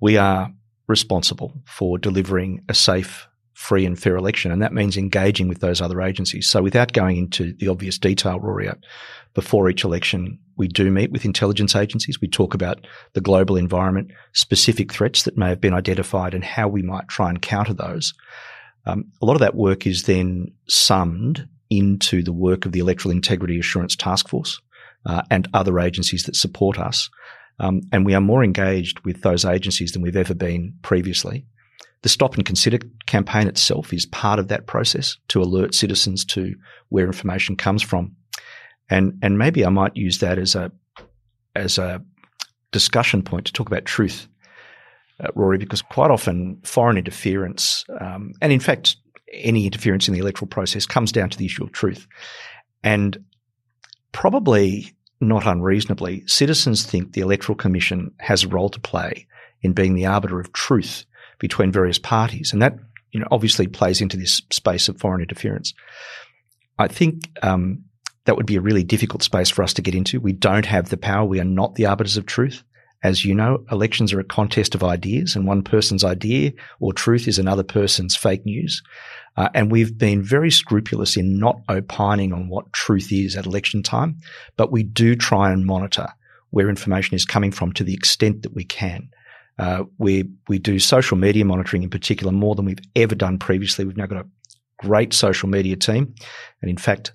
[0.01, 0.53] we are
[0.89, 4.51] responsible for delivering a safe, free and fair election.
[4.51, 6.49] And that means engaging with those other agencies.
[6.49, 8.69] So without going into the obvious detail, Rory,
[9.35, 12.21] before each election, we do meet with intelligence agencies.
[12.21, 16.69] We talk about the global environment, specific threats that may have been identified and how
[16.69, 18.13] we might try and counter those.
[18.85, 23.13] Um, a lot of that work is then summed into the work of the Electoral
[23.13, 24.61] Integrity Assurance Task Force
[25.07, 27.11] uh, and other agencies that support us.
[27.59, 31.47] Um, and we are more engaged with those agencies than we've ever been previously.
[32.03, 36.55] The Stop and Consider campaign itself is part of that process to alert citizens to
[36.89, 38.17] where information comes from.
[38.91, 40.73] And, and maybe I might use that as a,
[41.55, 42.03] as a
[42.73, 44.27] discussion point to talk about truth,
[45.21, 48.97] uh, Rory, because quite often foreign interference, um, and in fact,
[49.33, 52.07] any interference in the electoral process comes down to the issue of truth.
[52.83, 53.25] And
[54.13, 59.27] probably not unreasonably, citizens think the Electoral Commission has a role to play
[59.63, 61.05] in being the arbiter of truth
[61.39, 62.53] between various parties.
[62.53, 62.77] And that,
[63.13, 65.75] you know, obviously plays into this space of foreign interference.
[66.79, 67.85] I think um,
[68.25, 70.21] that would be a really difficult space for us to get into.
[70.21, 71.25] We don't have the power.
[71.25, 72.63] We are not the arbiters of truth.
[73.03, 77.27] As you know, elections are a contest of ideas, and one person's idea or truth
[77.27, 78.83] is another person's fake news.
[79.37, 83.83] Uh, and we've been very scrupulous in not opining on what truth is at election
[83.83, 84.21] time,
[84.57, 86.09] but we do try and monitor
[86.51, 89.09] where information is coming from to the extent that we can.
[89.59, 93.85] Uh, we we do social media monitoring in particular more than we've ever done previously.
[93.85, 94.29] We've now got a
[94.79, 96.15] great social media team,
[96.61, 97.13] and in fact,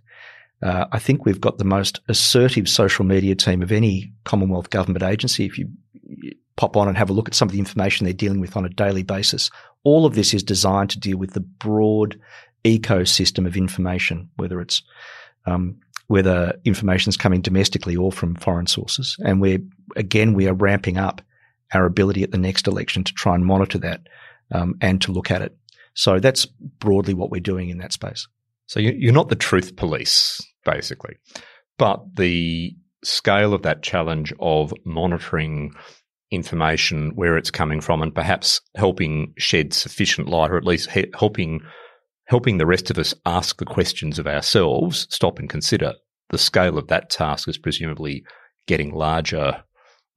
[0.61, 5.03] uh, I think we've got the most assertive social media team of any Commonwealth government
[5.03, 5.45] agency.
[5.45, 5.69] If you
[6.55, 8.65] pop on and have a look at some of the information they're dealing with on
[8.65, 9.51] a daily basis,
[9.83, 12.19] all of this is designed to deal with the broad
[12.65, 14.81] ecosystem of information, whether it's
[15.45, 19.15] um, whether information is coming domestically or from foreign sources.
[19.23, 19.59] And we're
[19.95, 21.21] again we are ramping up
[21.73, 24.01] our ability at the next election to try and monitor that
[24.51, 25.55] um, and to look at it.
[25.93, 28.27] So that's broadly what we're doing in that space.
[28.67, 31.15] So you're not the truth police, basically,
[31.77, 35.71] but the scale of that challenge of monitoring
[36.31, 41.11] information where it's coming from and perhaps helping shed sufficient light or at least he-
[41.17, 41.61] helping
[42.25, 45.93] helping the rest of us ask the questions of ourselves stop and consider
[46.29, 48.25] the scale of that task is presumably
[48.67, 49.63] getting larger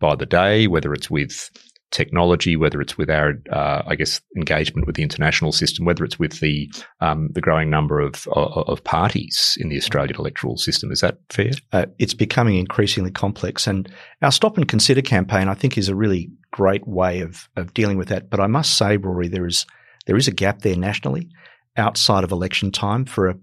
[0.00, 1.50] by the day whether it's with
[1.90, 6.18] technology, whether it's with our, uh, I guess, engagement with the international system, whether it's
[6.18, 10.92] with the um, the growing number of, of, of parties in the Australian electoral system.
[10.92, 11.50] Is that fair?
[11.72, 13.90] Uh, it's becoming increasingly complex, and
[14.22, 17.98] our Stop and Consider campaign, I think, is a really great way of of dealing
[17.98, 18.30] with that.
[18.30, 19.66] But I must say, Rory, there is
[20.06, 21.28] there is a gap there nationally
[21.76, 23.36] outside of election time for a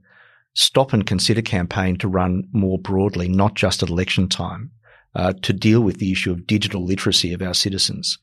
[0.53, 4.71] Stop and Consider campaign to run more broadly, not just at election time.
[5.17, 8.19] Uh, to deal with the issue of digital literacy of our citizens.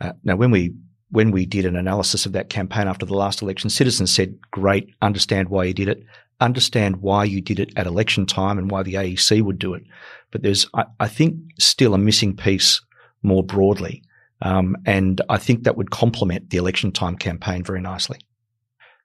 [0.00, 0.74] Uh, now, when we
[1.10, 4.92] when we did an analysis of that campaign after the last election, citizens said, "Great,
[5.00, 6.02] understand why you did it,
[6.40, 9.84] understand why you did it at election time, and why the AEC would do it."
[10.32, 12.80] But there's, I, I think, still a missing piece
[13.22, 14.02] more broadly,
[14.40, 18.18] um, and I think that would complement the election time campaign very nicely.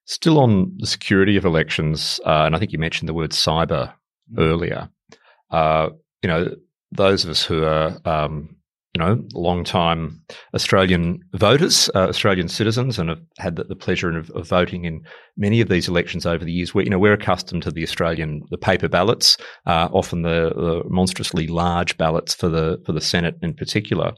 [0.06, 3.94] Still on the security of elections, uh, and I think you mentioned the word cyber
[4.34, 4.40] mm.
[4.40, 4.90] earlier.
[5.52, 5.90] Uh,
[6.24, 6.56] you know,
[6.98, 8.58] those of us who are um,
[8.98, 10.20] you know, long-time
[10.56, 15.04] Australian voters, uh, Australian citizens, and have had the, the pleasure of, of, voting in
[15.36, 16.74] many of these elections over the years.
[16.74, 20.82] We, you know, we're accustomed to the Australian the paper ballots, uh, often the, the,
[20.90, 24.14] monstrously large ballots for the for the Senate in particular.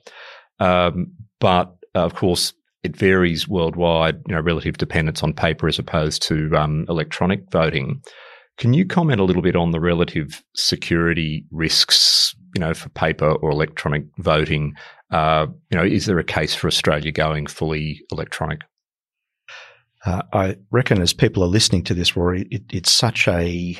[0.59, 1.11] Um,
[1.41, 4.21] but uh, of course, it varies worldwide.
[4.29, 8.01] You know, relative dependence on paper as opposed to um, electronic voting.
[8.57, 13.31] Can you comment a little bit on the relative security risks, you know, for paper
[13.31, 14.73] or electronic voting?
[15.11, 18.61] Uh, you know, is there a case for Australia going fully electronic?
[20.05, 23.77] Uh, I reckon as people are listening to this, Rory, it, it's such a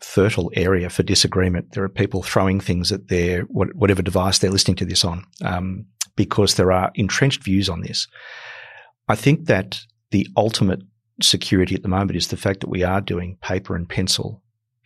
[0.00, 1.72] fertile area for disagreement.
[1.72, 5.86] There are people throwing things at their whatever device they're listening to this on, um,
[6.16, 8.08] because there are entrenched views on this.
[9.08, 9.80] I think that
[10.10, 10.82] the ultimate
[11.22, 14.39] security at the moment is the fact that we are doing paper and pencil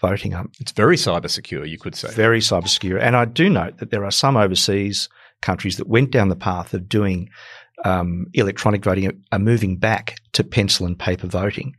[0.08, 0.34] voting.
[0.34, 2.12] Um, it's very cyber secure, you could say.
[2.12, 2.98] Very cyber secure.
[2.98, 5.08] And I do note that there are some overseas
[5.40, 7.30] countries that went down the path of doing
[7.84, 11.76] um, electronic voting are moving back to pencil and paper voting.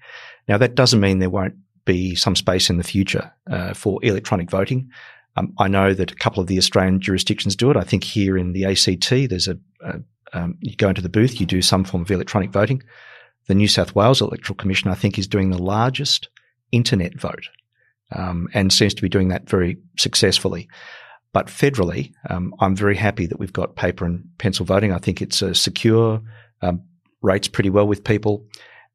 [0.48, 4.50] Now, that doesn't mean there won't be some space in the future uh, for electronic
[4.50, 4.90] voting.
[5.38, 7.78] Um, I know that a couple of the Australian jurisdictions do it.
[7.78, 10.00] I think here in the ACT, there's a, a
[10.34, 12.84] um, you go into the booth, you do some form of electronic voting.
[13.48, 16.30] The New South Wales Electoral Commission, I think, is doing the largest
[16.72, 17.48] internet vote
[18.12, 20.68] um, and seems to be doing that very successfully.
[21.34, 24.94] But federally, um, I'm very happy that we've got paper and pencil voting.
[24.94, 26.22] I think it's a secure,
[26.62, 26.84] um,
[27.22, 28.46] rates pretty well with people.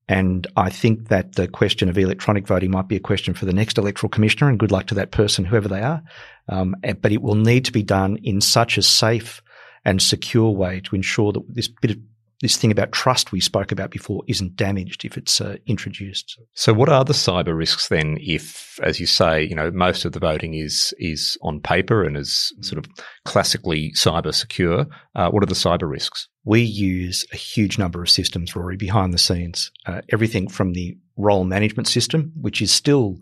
[0.08, 3.52] And I think that the question of electronic voting might be a question for the
[3.52, 6.02] next electoral commissioner, and good luck to that person, whoever they are.
[6.48, 9.40] Um, but it will need to be done in such a safe
[9.84, 11.98] and secure way to ensure that this bit of
[12.40, 16.40] this thing about trust we spoke about before isn't damaged if it's uh, introduced.
[16.54, 18.16] So, what are the cyber risks then?
[18.20, 22.16] If, as you say, you know, most of the voting is is on paper and
[22.16, 22.90] is sort of
[23.24, 26.28] classically cyber secure, uh, what are the cyber risks?
[26.44, 29.70] We use a huge number of systems, Rory, behind the scenes.
[29.84, 33.18] Uh, everything from the roll management system, which is still,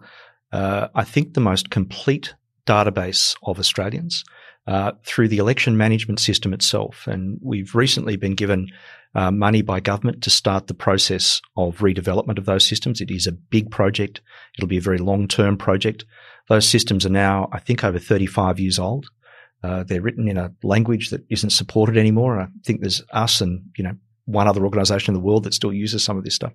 [0.53, 2.35] uh, I think, the most complete
[2.67, 4.25] database of Australians.
[4.69, 7.07] Uh, through the election management system itself.
[7.07, 8.69] And we've recently been given
[9.15, 13.01] uh, money by government to start the process of redevelopment of those systems.
[13.01, 14.21] It is a big project.
[14.57, 16.05] It'll be a very long term project.
[16.49, 19.07] Those systems are now, I think, over 35 years old.
[19.63, 22.41] Uh, they're written in a language that isn't supported anymore.
[22.41, 23.95] I think there's us and, you know,
[24.29, 26.53] one other organization in the world that still uses some of this stuff.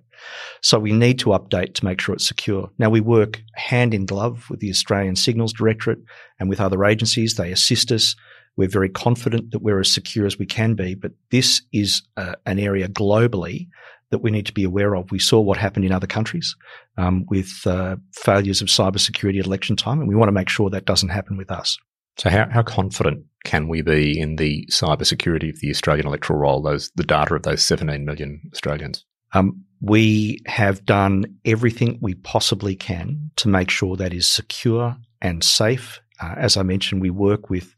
[0.62, 2.70] So we need to update to make sure it's secure.
[2.78, 5.98] Now we work hand in glove with the Australian Signals Directorate
[6.38, 7.34] and with other agencies.
[7.34, 8.14] They assist us.
[8.56, 12.34] We're very confident that we're as secure as we can be, but this is uh,
[12.46, 13.68] an area globally
[14.10, 15.10] that we need to be aware of.
[15.10, 16.54] We saw what happened in other countries
[16.96, 20.70] um, with uh, failures of cybersecurity at election time, and we want to make sure
[20.70, 21.76] that doesn't happen with us.
[22.16, 26.62] So, how, how confident can we be in the cybersecurity of the Australian electoral roll?
[26.62, 29.04] Those the data of those 17 million Australians.
[29.32, 35.42] Um, we have done everything we possibly can to make sure that is secure and
[35.42, 36.00] safe.
[36.22, 37.74] Uh, as I mentioned, we work with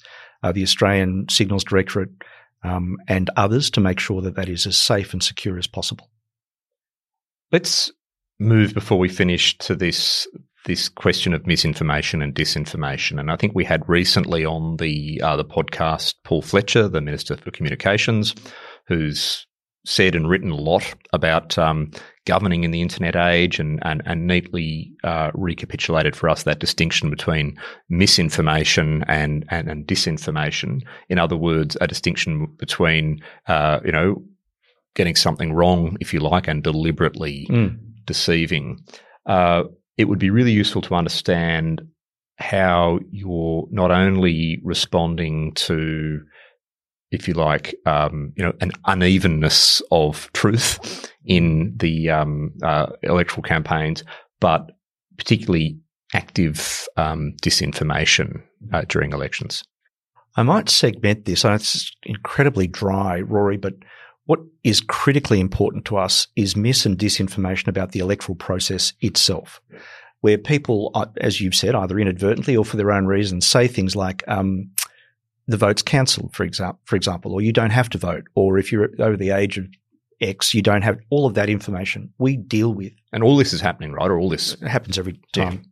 [0.47, 2.11] uh, the Australian Signals Directorate
[2.63, 6.09] um, and others to make sure that that is as safe and secure as possible.
[7.53, 7.91] Let's
[8.39, 10.27] move before we finish to this
[10.67, 13.21] this question of misinformation and disinformation.
[13.21, 17.37] And I think we had recently on the uh, the podcast Paul Fletcher, the Minister
[17.37, 18.35] for Communications,
[18.87, 19.47] who's
[19.87, 21.91] said and written a lot about um,
[22.27, 27.09] governing in the internet age and, and, and neatly uh, recapitulated for us that distinction
[27.09, 27.57] between
[27.89, 30.83] misinformation and, and, and, disinformation.
[31.09, 34.25] In other words, a distinction between, uh, you know,
[34.97, 37.79] getting something wrong, if you like, and deliberately mm.
[38.05, 38.85] deceiving.
[39.25, 39.65] Uh,
[39.97, 41.81] it would be really useful to understand
[42.39, 46.21] how you're not only responding to,
[47.11, 53.43] if you like, um, you know, an unevenness of truth in the um, uh, electoral
[53.43, 54.05] campaigns,
[54.41, 54.73] but
[55.17, 55.79] particularly
[56.15, 58.43] active um, disinformation
[58.73, 59.65] uh, during elections.
[60.37, 61.45] I might segment this.
[61.45, 63.75] I know it's incredibly dry, Rory, but
[64.27, 69.61] what is critically important to us is mis and disinformation about the electoral process itself,
[70.21, 73.97] where people, uh, as you've said, either inadvertently or for their own reasons, say things
[73.97, 74.71] like, um,
[75.49, 78.73] the vote's cancelled, for example, for example, or you don't have to vote, or if
[78.73, 79.67] you're over the age of
[80.21, 82.13] X, you don't have all of that information.
[82.19, 84.11] We deal with, and all this is happening, right?
[84.11, 85.63] Or all this it happens every time.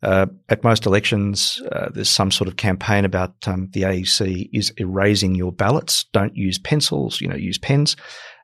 [0.00, 4.72] Uh, at most elections, uh, there's some sort of campaign about um, the AEC is
[4.76, 6.04] erasing your ballots.
[6.12, 7.96] Don't use pencils, you know, use pens.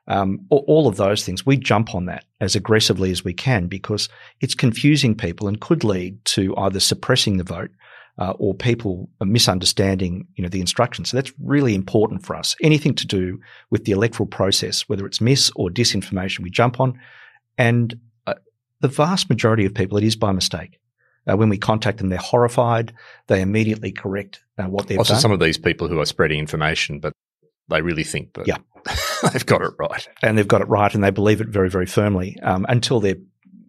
[0.07, 1.45] um, all of those things.
[1.45, 4.07] We jump on that as aggressively as we can because
[4.41, 7.71] it's confusing people and could lead to either suppressing the vote
[8.17, 11.09] uh, or people misunderstanding, you know, the instructions.
[11.09, 12.55] So that's really important for us.
[12.61, 13.39] Anything to do
[13.69, 16.99] with the electoral process, whether it's mis or disinformation, we jump on.
[17.57, 18.35] And uh,
[18.79, 20.79] the vast majority of people, it is by mistake.
[21.29, 22.93] Uh, when we contact them, they're horrified.
[23.27, 25.21] They immediately correct uh, what they've also, done.
[25.21, 27.13] some of these people who are spreading information, but
[27.67, 28.57] they really think that yeah.
[29.33, 30.07] they've got it right.
[30.21, 33.15] And they've got it right and they believe it very, very firmly um, until they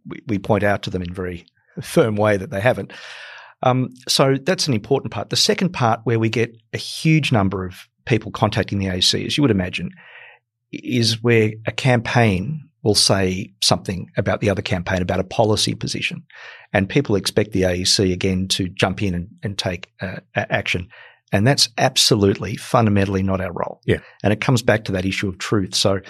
[0.07, 1.47] we, we point out to them in very
[1.83, 2.93] firm way that they haven't.
[3.63, 5.31] Um, so that's an important part.
[5.31, 9.37] The second part, where we get a huge number of people contacting the AEC, as
[9.37, 9.91] you would imagine,
[10.73, 16.23] is where a campaign will say something about the other campaign, about a policy position.
[16.73, 20.89] And people expect the AEC again to jump in and, and take uh, action.
[21.33, 23.81] And that's absolutely fundamentally not our role.
[23.85, 23.99] Yeah.
[24.23, 25.75] And it comes back to that issue of truth.
[25.75, 26.01] So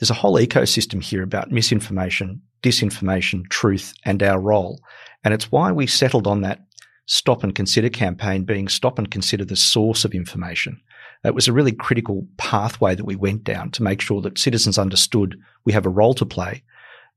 [0.00, 4.80] there's a whole ecosystem here about misinformation, disinformation, truth, and our role.
[5.22, 6.60] And it's why we settled on that
[7.06, 10.80] stop and consider campaign being stop and consider the source of information.
[11.24, 14.78] It was a really critical pathway that we went down to make sure that citizens
[14.78, 16.62] understood we have a role to play,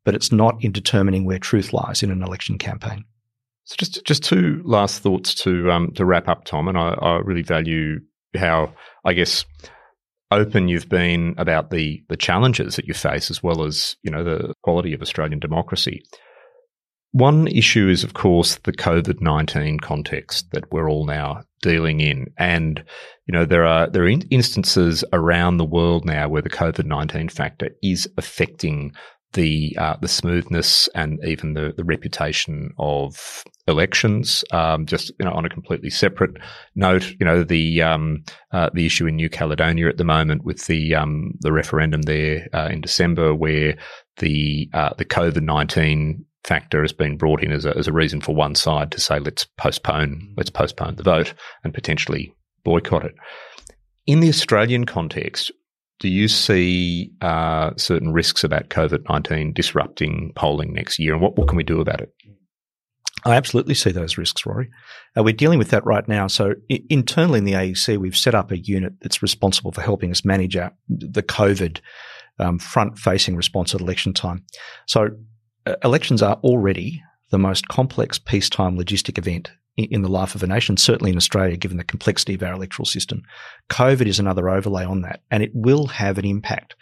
[0.05, 3.03] but it's not in determining where truth lies in an election campaign.
[3.65, 7.17] So just just two last thoughts to um, to wrap up, Tom, and I, I
[7.17, 7.99] really value
[8.33, 8.73] how
[9.03, 9.43] I guess
[10.31, 14.23] open you've been about the the challenges that you face as well as you know
[14.23, 16.01] the quality of Australian democracy.
[17.17, 22.27] One issue is, of course, the COVID nineteen context that we're all now dealing in,
[22.37, 22.83] and
[23.25, 27.27] you know there are there are instances around the world now where the COVID nineteen
[27.27, 28.91] factor is affecting
[29.33, 34.45] the uh, the smoothness and even the, the reputation of elections.
[34.51, 36.37] Um, just you know, on a completely separate
[36.75, 40.67] note, you know the um, uh, the issue in New Caledonia at the moment with
[40.67, 43.75] the um, the referendum there uh, in December, where
[44.17, 48.21] the uh, the COVID nineteen factor has been brought in as a, as a reason
[48.21, 51.33] for one side to say let's postpone let's postpone the vote
[51.63, 52.33] and potentially
[52.63, 53.15] boycott it.
[54.05, 55.51] In the Australian context,
[55.99, 61.37] do you see uh, certain risks about COVID nineteen disrupting polling next year, and what,
[61.37, 62.13] what can we do about it?
[63.25, 64.69] I absolutely see those risks, Rory.
[65.17, 66.27] Uh, we're dealing with that right now.
[66.27, 70.11] So I- internally in the AEC, we've set up a unit that's responsible for helping
[70.11, 71.81] us manage our, the COVID
[72.39, 74.45] um, front-facing response at election time.
[74.85, 75.09] So
[75.83, 80.47] elections are already the most complex peacetime logistic event in, in the life of a
[80.47, 83.23] nation, certainly in Australia, given the complexity of our electoral system.
[83.69, 86.75] COVID is another overlay on that, and it will have an impact.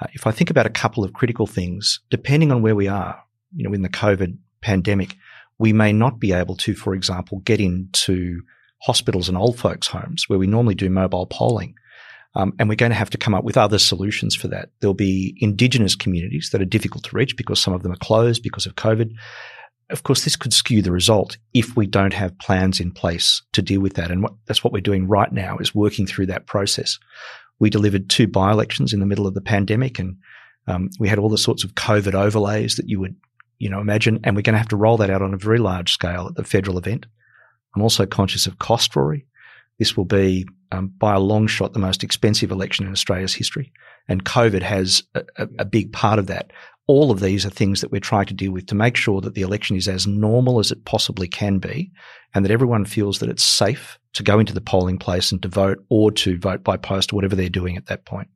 [0.00, 3.22] Uh, if I think about a couple of critical things, depending on where we are,
[3.54, 5.16] you know, in the COVID pandemic,
[5.58, 8.40] we may not be able to, for example, get into
[8.82, 11.74] hospitals and old folks' homes where we normally do mobile polling.
[12.34, 14.70] Um, and we're going to have to come up with other solutions for that.
[14.80, 18.42] There'll be indigenous communities that are difficult to reach because some of them are closed
[18.42, 19.12] because of COVID.
[19.90, 23.62] Of course, this could skew the result if we don't have plans in place to
[23.62, 24.12] deal with that.
[24.12, 26.98] And what, that's what we're doing right now is working through that process.
[27.58, 30.16] We delivered two by-elections in the middle of the pandemic and
[30.68, 33.16] um, we had all the sorts of COVID overlays that you would
[33.60, 35.58] you know, imagine, and we're going to have to roll that out on a very
[35.58, 37.06] large scale at the federal event.
[37.76, 39.26] I'm also conscious of cost, Rory.
[39.78, 43.72] This will be, um, by a long shot, the most expensive election in Australia's history.
[44.08, 46.52] And COVID has a, a, big part of that.
[46.86, 49.34] All of these are things that we're trying to deal with to make sure that
[49.34, 51.92] the election is as normal as it possibly can be
[52.34, 55.48] and that everyone feels that it's safe to go into the polling place and to
[55.48, 58.28] vote or to vote by post or whatever they're doing at that point.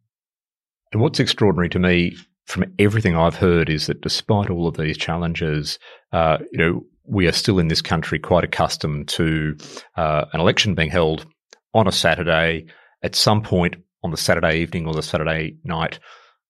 [0.92, 2.16] And what's extraordinary to me
[2.46, 5.78] from everything I've heard is that despite all of these challenges,
[6.12, 9.56] uh, you know, we are still in this country quite accustomed to
[9.96, 11.26] uh, an election being held
[11.74, 12.66] on a Saturday
[13.02, 15.98] at some point on the Saturday evening or the Saturday night.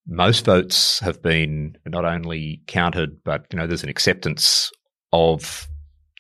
[0.07, 4.71] Most votes have been not only counted, but you know, there's an acceptance
[5.13, 5.67] of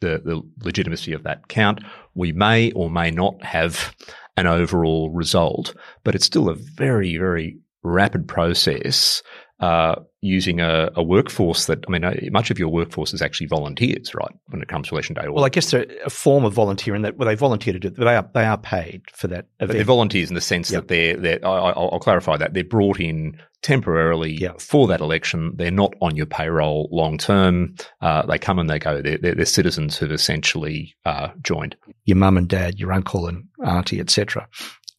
[0.00, 1.82] the, the legitimacy of that count.
[2.14, 3.94] We may or may not have
[4.36, 9.22] an overall result, but it's still a very, very rapid process
[9.64, 13.46] uh, using a, a, workforce that, I mean, uh, much of your workforce is actually
[13.46, 15.26] volunteers, right, when it comes to election day?
[15.26, 17.96] Well, I guess they're a form of volunteering that well, they volunteer to do it,
[17.96, 19.68] but they are, they are paid for that event.
[19.68, 20.82] But they're volunteers in the sense yep.
[20.82, 24.60] that they're, they're I, will clarify that, they're brought in temporarily yep.
[24.60, 25.52] for that election.
[25.56, 27.76] They're not on your payroll long term.
[28.02, 29.00] Uh, they come and they go.
[29.00, 31.74] They're, they're, they're citizens who've essentially uh, joined.
[32.04, 34.46] Your mum and dad, your uncle and auntie, etc.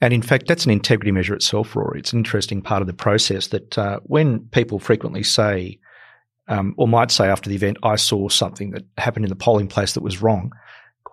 [0.01, 1.99] And in fact, that's an integrity measure itself, Rory.
[1.99, 5.79] It's an interesting part of the process that uh, when people frequently say,
[6.47, 9.67] um, or might say after the event, I saw something that happened in the polling
[9.67, 10.51] place that was wrong,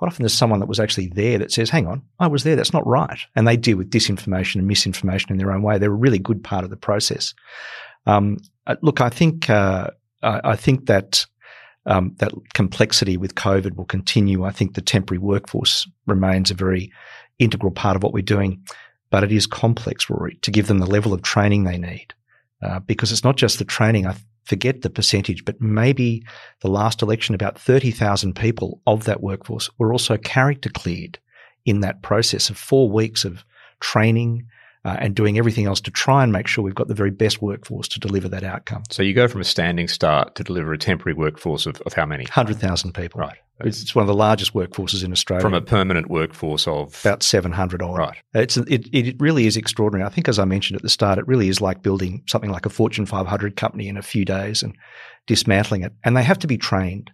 [0.03, 2.57] quite often there's someone that was actually there that says, hang on, I was there,
[2.57, 3.21] that's not right.
[3.37, 5.79] And they deal with disinformation and misinformation in their own way.
[5.79, 7.35] They're a really good part of the process.
[8.05, 11.25] Um, uh, look, I think uh, I, I, think that
[11.87, 14.43] um, that complexity with COVID will continue.
[14.43, 16.91] I think the temporary workforce remains a very
[17.39, 18.63] integral part of what we're doing,
[19.11, 22.15] but it is complex, Rory, to give them the level of training they need.
[22.63, 24.07] Uh, because it's not just the training.
[24.07, 24.15] I
[24.45, 26.25] forget the percentage, but maybe
[26.61, 31.19] the last election, about 30,000 people of that workforce were also character cleared
[31.65, 33.45] in that process of four weeks of
[33.81, 34.47] training,
[34.85, 37.41] uh, and doing everything else to try and make sure we've got the very best
[37.41, 38.83] workforce to deliver that outcome.
[38.91, 42.05] So you go from a standing start to deliver a temporary workforce of, of how
[42.05, 42.25] many?
[42.25, 43.21] 100,000 people.
[43.21, 43.39] Right.
[43.61, 45.43] It's, it's, one of the largest workforces in Australia.
[45.43, 46.99] From a permanent workforce of?
[47.05, 47.99] About 700 odd.
[47.99, 48.17] Right.
[48.35, 50.05] It's, it, it really is extraordinary.
[50.05, 52.67] I think, as I mentioned at the start, it really is like building something like
[52.67, 54.77] a Fortune 500 company in a few days and
[55.29, 55.93] dismantling it.
[56.03, 57.13] And they have to be trained.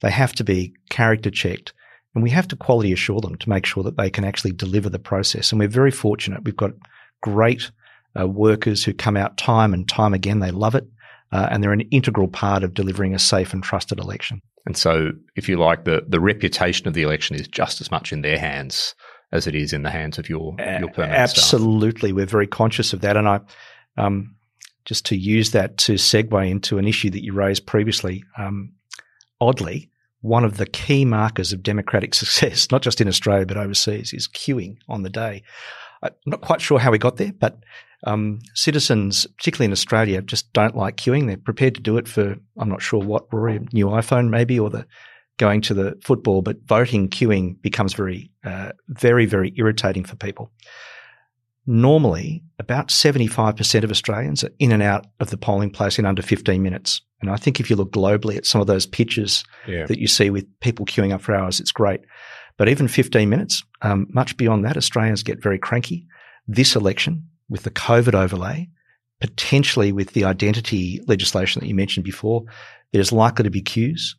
[0.00, 1.72] They have to be character checked.
[2.14, 4.88] And we have to quality assure them to make sure that they can actually deliver
[4.88, 5.52] the process.
[5.52, 6.44] And we're very fortunate.
[6.44, 6.72] We've got
[7.24, 7.70] great
[8.18, 10.40] uh, workers who come out time and time again.
[10.40, 10.86] They love it.
[11.32, 14.40] Uh, and they're an integral part of delivering a safe and trusted election.
[14.66, 18.12] And so, if you like, the, the reputation of the election is just as much
[18.12, 18.94] in their hands
[19.32, 22.10] as it is in the hands of your, your permanent Absolutely.
[22.10, 22.16] Staff.
[22.16, 23.16] We're very conscious of that.
[23.16, 23.40] And I,
[23.96, 24.36] um,
[24.84, 28.72] just to use that to segue into an issue that you raised previously, um,
[29.40, 34.12] oddly, one of the key markers of democratic success, not just in Australia but overseas,
[34.12, 35.42] is queuing on the day.
[36.04, 37.58] I'm not quite sure how we got there, but
[38.06, 41.26] um, citizens, particularly in Australia, just don't like queuing.
[41.26, 44.70] They're prepared to do it for I'm not sure what Rory, new iPhone maybe, or
[44.70, 44.86] the
[45.38, 46.42] going to the football.
[46.42, 50.52] But voting queuing becomes very, uh, very, very irritating for people.
[51.66, 56.20] Normally, about 75% of Australians are in and out of the polling place in under
[56.20, 57.00] 15 minutes.
[57.22, 59.86] And I think if you look globally at some of those pictures yeah.
[59.86, 62.00] that you see with people queuing up for hours, it's great.
[62.56, 66.06] But even 15 minutes, um, much beyond that, Australians get very cranky.
[66.46, 68.68] This election, with the COVID overlay,
[69.20, 72.44] potentially with the identity legislation that you mentioned before,
[72.92, 74.16] there's likely to be queues.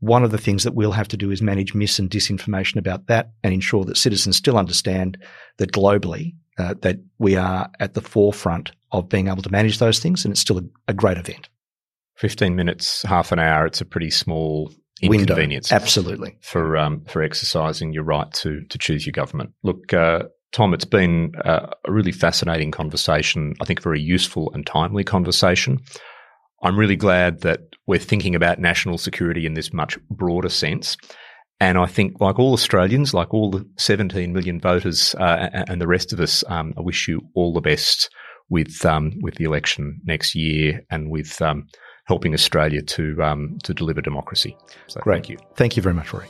[0.00, 3.06] One of the things that we'll have to do is manage mis and disinformation about
[3.06, 5.18] that and ensure that citizens still understand
[5.58, 9.98] that globally uh, that we are at the forefront of being able to manage those
[9.98, 11.48] things, and it's still a, a great event.
[12.16, 14.72] 15 minutes, half an hour, it's a pretty small
[15.02, 15.70] inconvenience.
[15.70, 15.82] Window.
[15.82, 16.38] Absolutely.
[16.40, 19.50] For um, for exercising your right to to choose your government.
[19.62, 23.54] Look, uh, Tom, it's been uh, a really fascinating conversation.
[23.60, 25.80] I think a very useful and timely conversation.
[26.62, 30.96] I'm really glad that we're thinking about national security in this much broader sense.
[31.60, 35.86] And I think, like all Australians, like all the 17 million voters uh, and the
[35.86, 38.10] rest of us, um, I wish you all the best
[38.48, 41.66] with um, with the election next year and with um,
[42.06, 44.56] helping Australia to um, to deliver democracy.
[44.86, 45.16] So Great.
[45.16, 45.38] thank you.
[45.54, 46.28] Thank you very much, Rory.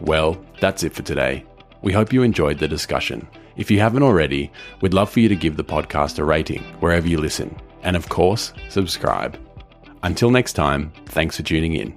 [0.00, 1.44] Well, that's it for today.
[1.82, 3.26] We hope you enjoyed the discussion.
[3.56, 4.52] If you haven't already,
[4.82, 7.56] we'd love for you to give the podcast a rating wherever you listen.
[7.82, 9.38] And of course, subscribe.
[10.02, 11.96] Until next time, thanks for tuning in.